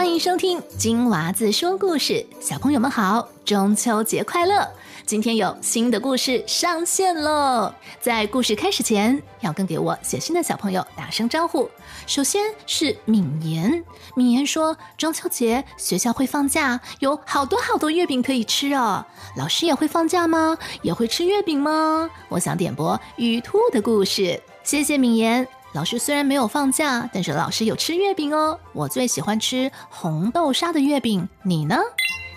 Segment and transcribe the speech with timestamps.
[0.00, 4.66] 欢迎收听金娃子说故事，小朋友们好，中秋节快乐！
[5.04, 7.70] 今天有新的故事上线喽！
[8.00, 11.68] 在故事开始前，要跟给我写信的小朋友打声招呼。
[12.06, 13.84] 首先是敏言，
[14.16, 19.04] 敏言说中秋节学校会放假，有好多好多月饼可以吃哦。
[19.36, 20.56] 老师也会放假吗？
[20.80, 22.08] 也会吃月饼吗？
[22.30, 24.42] 我想点播雨兔的故事。
[24.64, 25.46] 谢谢敏言。
[25.72, 28.58] 老师虽然没有放假，但是老师有吃月饼哦。
[28.72, 31.76] 我最喜欢吃红豆沙的月饼，你呢？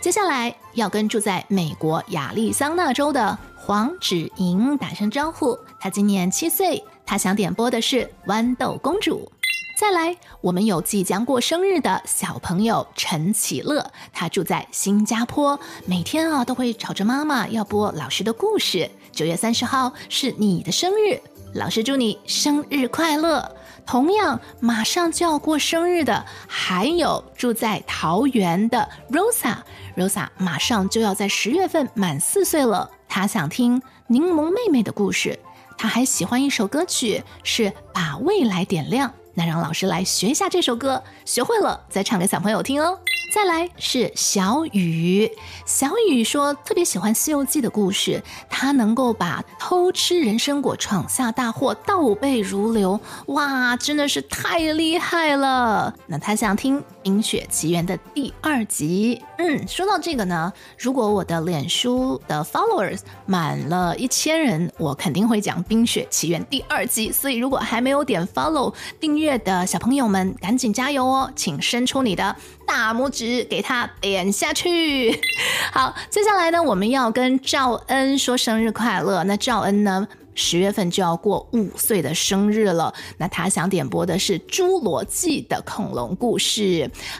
[0.00, 5.56] 接下来要跟住在美国亚利桑那州的黄芷莹打声招呼。
[5.78, 9.30] 她今年七岁，她想点播的是豌豆公主。
[9.78, 18.90] 再来，我们有即将过生日的小朋友陈启乐，他住在新加坡，每天啊都会吵着妈妈要播老师的故事。
[19.12, 21.18] 九月三十号是你的生日。
[21.54, 23.56] 老师祝你生日快乐！
[23.84, 32.88] 同样，马上就要过生日的还有住在桃园的 Rosa，Rosa 马上就要在十月份满四岁了。
[33.08, 35.36] 她想听柠檬妹妹的故事，
[35.76, 39.12] 她还喜欢一首歌曲，是把未来点亮。
[39.34, 42.98] 那让老师来学一下这首歌，学会了再唱给小朋友听哦。
[43.32, 45.30] 再来是小雨，
[45.64, 55.94] 小雨说特别喜欢《西游记》的故事，他能够把偷吃人参果闯下大祸倒背如流，哇，真的是太厉害了。
[56.08, 59.22] 那他想听《冰雪奇缘》的第二集。
[59.38, 67.12] 嗯，说到这个呢，如果我的脸书的 followers 满了一千人，我肯定会讲《冰雪奇缘》第二集。
[67.12, 72.34] 所以如果还没有点 follow 订阅的小朋友们，赶紧加油哦，请伸出你的
[72.66, 73.46] 大拇指。
[73.50, 75.20] 给他点下去。
[75.72, 79.22] 好，接下来呢，我们要跟赵恩说生日快乐。
[79.24, 82.92] 那赵恩呢，十月份就要过五岁的生日了。
[83.18, 86.62] 那他想点播的是《侏罗纪的恐龙故事》。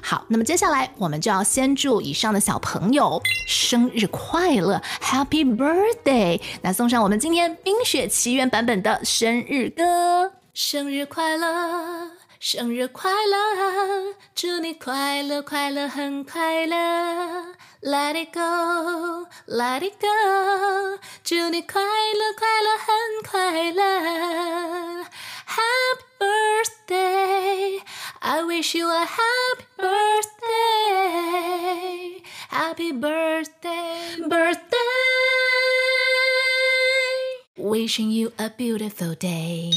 [0.00, 6.40] 好，那么接下来我们就要先祝以上的小朋友生日快乐，Happy Birthday！
[6.62, 12.11] 那送上我们今天《冰雪奇缘》版本的生日歌，生日快乐。
[12.39, 16.75] 生日快乐，祝你快乐快乐很快乐。
[17.81, 22.87] Let it go, let it go，祝你快乐快乐很
[23.27, 25.05] 快乐。
[25.47, 27.81] Happy birthday,
[28.19, 31.21] I wish you a happy birthday,
[32.49, 34.77] happy birthday, birthday.
[37.57, 39.71] Wishing you a beautiful day.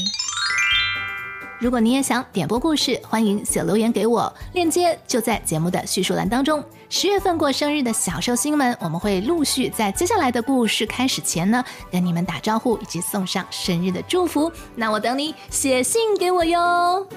[1.64, 6.62] 如果你也想点播故事，欢迎写留言给我，链接就在节目的叙述栏当中。
[6.90, 14.52] 十月份过生日的小寿星们，我们会陆续在接下来的故事开始前呢，跟你们打招呼以及送上生日的祝福。
[14.74, 17.08] 那我等你写信给我哟。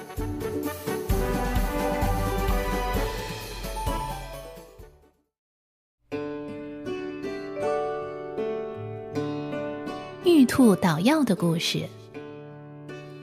[10.24, 11.86] 玉兔捣药的故事，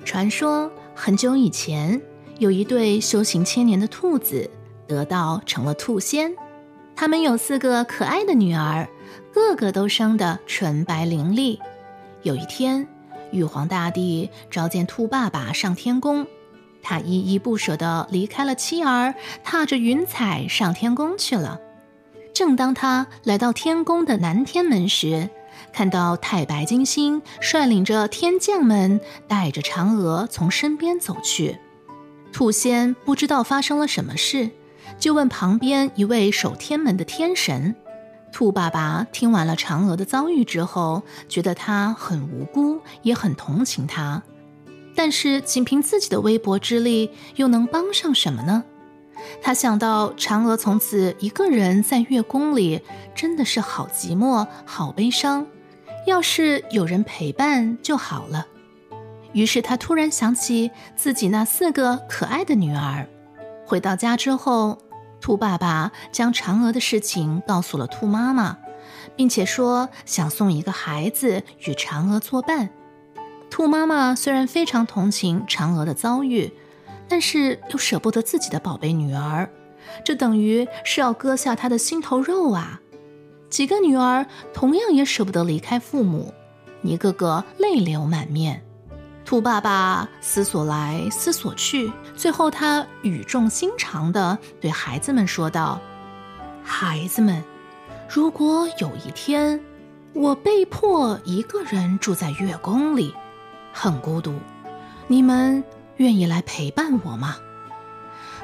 [0.05, 0.71] 传说。
[0.97, 2.01] 很久以前，
[2.39, 4.49] 有一对修行千年的兔子，
[4.87, 6.33] 得道成了兔仙。
[6.95, 8.87] 他们有四个可爱的女儿，
[9.33, 11.59] 个个都生得纯白伶俐。
[12.23, 12.87] 有一天，
[13.31, 16.25] 玉皇大帝召见兔爸爸上天宫，
[16.81, 19.13] 他依依不舍地离开了妻儿，
[19.43, 21.59] 踏着云彩上天宫去了。
[22.33, 25.29] 正当他来到天宫的南天门时，
[25.73, 31.57] 看到太白金星率领着天将们带着嫦娥从身边走去，
[32.31, 34.49] 兔仙不知道发生了什么事，
[34.97, 37.75] 就问旁边一位守天门的天神。
[38.31, 44.21] 兔爸爸听完了嫦娥的遭遇之后，觉得她很无辜，也很同情她，
[44.93, 48.65] 但是仅凭自己的微薄之力，又能帮上什么呢？
[49.41, 52.81] 他想到嫦娥从此一个人在月宫里，
[53.13, 55.45] 真的是好寂寞，好悲伤。
[56.05, 58.47] 要是有人陪伴就好了。
[59.33, 63.07] 于是他突然想起自己那四个可爱的女儿。
[63.65, 64.77] 回到家之后，
[65.19, 68.57] 兔爸爸将嫦娥的事情告诉了兔妈妈，
[69.15, 72.69] 并且说想送一个孩子与嫦娥作伴。
[73.49, 76.53] 兔妈妈虽然非常同情嫦娥的遭遇，
[77.07, 79.49] 但是又舍不得自己的宝贝女儿，
[80.03, 82.81] 这等于是要割下她的心头肉啊。
[83.49, 86.33] 几个女儿同样也舍不得离开父母，
[86.81, 88.61] 一个个泪流满面。
[89.23, 95.81] 兔爸爸思索来思索去，最后他语重心长地对孩子们说道
[96.63, 97.43] ：“孩子们，
[98.07, 99.59] 如果有一天
[100.13, 103.15] 我被迫一个人住在月宫里，
[103.73, 104.33] 很孤独，
[105.07, 105.63] 你们
[105.97, 107.37] 愿意来陪伴我吗？”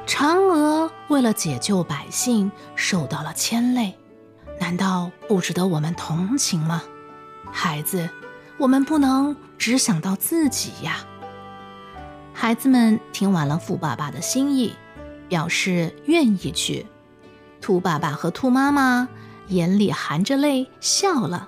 [0.08, 3.96] 嫦娥为了解救百姓，受到了牵累，
[4.60, 6.82] 难道不值得我们同情吗？
[7.52, 8.10] 孩子，
[8.58, 11.06] 我们不能只想到自己呀。
[12.34, 14.76] 孩子们听完了兔爸爸的心意，
[15.30, 16.88] 表示愿意去。
[17.62, 19.08] 兔爸爸和兔妈妈
[19.48, 21.48] 眼里含着泪笑了，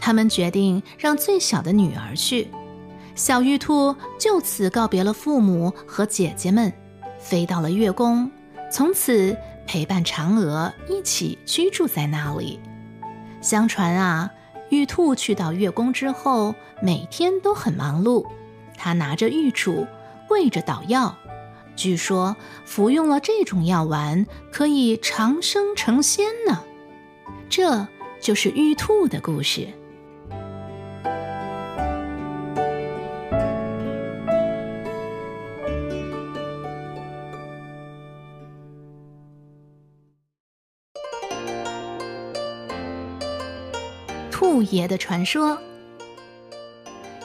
[0.00, 2.50] 他们决定让最小的女儿去。
[3.14, 6.72] 小玉兔就此告别了父母和姐姐们。
[7.18, 8.30] 飞到了月宫，
[8.70, 12.60] 从此陪伴嫦娥一起居住在那里。
[13.40, 14.30] 相传啊，
[14.68, 18.26] 玉兔去到月宫之后，每天都很忙碌。
[18.76, 19.86] 他拿着玉杵，
[20.28, 21.16] 跪着捣药。
[21.76, 26.62] 据说服用了这种药丸，可以长生成仙呢。
[27.48, 27.86] 这
[28.20, 29.68] 就是玉兔的故事。
[44.44, 45.58] 兔爷的传说。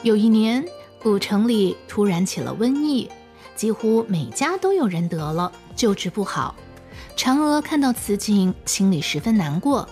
[0.02, 0.64] 有一年，
[1.02, 3.10] 古城里突然起了瘟疫，
[3.54, 6.54] 几乎每家都有人得了，救治不好。
[7.18, 9.86] 嫦娥看到此景，心里十分难过，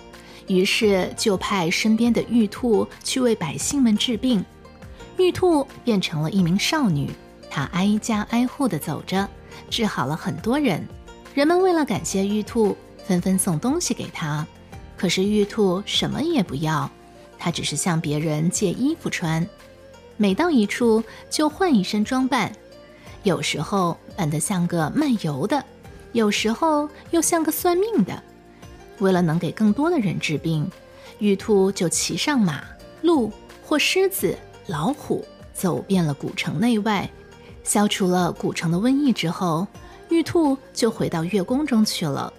[0.47, 4.43] 于是就派身边的玉兔去为百姓们治病。
[5.19, 7.11] 玉兔变成了一名少女，
[7.51, 9.29] 她挨家挨户地走着，
[9.69, 10.83] 治好了很多人。
[11.35, 14.47] 人们为了感谢玉兔，纷纷送东西给她，
[14.97, 16.91] 可是玉兔什么也不要。
[17.39, 19.47] 他只是向别人借衣服穿，
[20.17, 22.53] 每到一处就换一身装扮，
[23.23, 25.65] 有时候扮得像个漫游的，
[26.13, 28.23] 有时候又像个算命的。
[28.99, 30.69] 为了能给更多的人治病，
[31.21, 32.65] 玉兔就骑上马、
[33.03, 33.33] 鹿
[33.65, 34.37] 或狮子、
[34.67, 35.25] 老虎，
[35.55, 37.09] 走遍了古城内外，
[37.63, 39.67] 消除了古城的瘟疫之后，
[40.11, 42.33] 玉兔就回到月宫中去了。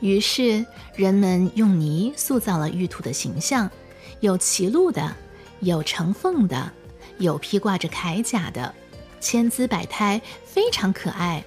[0.00, 0.64] 于是
[0.94, 3.70] 人们用泥塑造了玉兔的形象。
[4.20, 5.14] 有骑鹿的，
[5.60, 6.70] 有乘凤的，
[7.18, 8.74] 有披挂着铠甲的，
[9.18, 11.42] 千姿百态，非常可爱。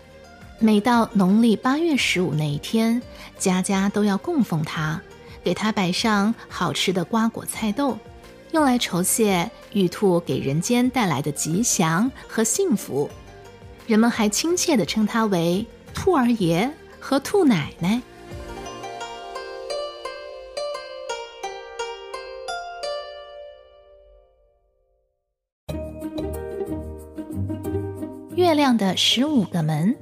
[0.60, 3.02] 每到农历八月十五那一天，
[3.38, 5.00] 家家都要供奉它，
[5.44, 7.98] 给它摆上好吃的瓜果菜豆，
[8.52, 13.10] 用来酬谢玉兔给人间带来的吉祥和幸福。
[13.86, 18.02] 人们还亲切地称它为兔儿爷和兔奶奶。
[28.36, 29.96] 月亮的十五个门。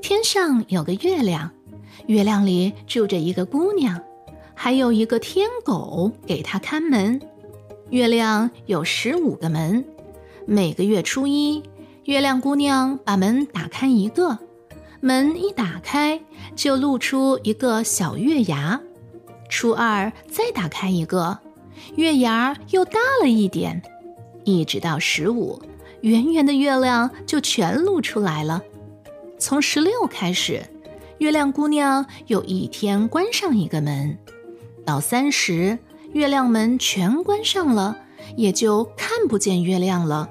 [0.00, 1.50] 天上有个月亮，
[2.06, 4.00] 月亮里住着一个姑娘，
[4.54, 7.20] 还有一个天狗给她看门。
[7.90, 9.84] 月亮有十五个门，
[10.46, 11.62] 每个月初一，
[12.04, 14.38] 月亮姑娘把门打开一个，
[15.00, 16.18] 门一打开
[16.56, 18.80] 就露出一个小月牙。
[19.50, 21.38] 初二再打开一个，
[21.96, 23.82] 月牙又大了一点，
[24.44, 25.60] 一直到十五。
[26.02, 28.62] 圆圆的月亮就全露出来了。
[29.38, 30.62] 从十六开始，
[31.18, 34.18] 月亮姑娘有一天关上一个门，
[34.84, 35.78] 到三十，
[36.12, 37.96] 月亮门全关上了，
[38.36, 40.28] 也就看不见月亮了。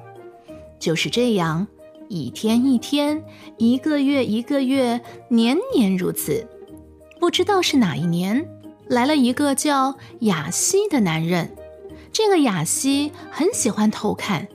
[0.80, 1.68] 就是这样，
[2.08, 3.24] 一天一天，
[3.58, 6.47] 一个月一个月，年年如此。
[7.19, 8.47] 不知道是哪一年，
[8.88, 11.56] 来了一个叫雅西的男人。
[12.12, 14.47] 这个雅西很喜欢偷看。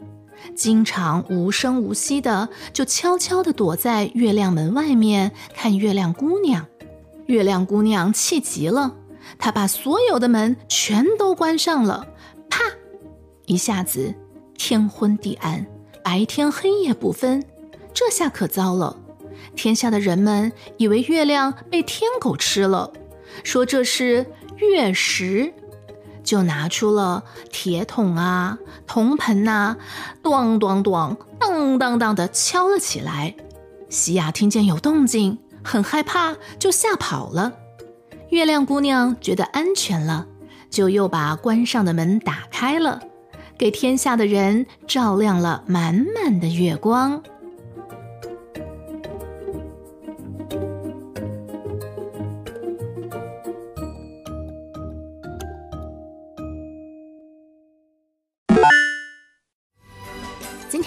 [0.54, 6.66] 经常无声无息的就悄悄地躲在月亮门外面看月亮姑娘。
[7.26, 8.96] 月亮姑娘气急了，
[9.38, 12.06] 她把所有的门全都关上了。
[12.50, 12.60] 啪！
[13.46, 14.14] 一下子
[14.56, 15.66] 天昏地暗，
[16.02, 17.44] 白天黑夜不分。
[17.94, 18.96] 这下可糟了，
[19.54, 22.92] 天下的人们以为月亮被天狗吃了，
[23.44, 25.52] 说这是月食。
[26.22, 29.76] 就拿出了铁桶啊、铜盆呐，
[30.22, 33.34] 咚咚咚、当当当的敲了起来。
[33.88, 37.52] 西亚听见有动静，很害怕，就吓跑了。
[38.30, 40.26] 月亮姑娘觉得安全了，
[40.70, 43.00] 就又把关上的门打开了，
[43.58, 47.22] 给天下的人照亮了满满的月光。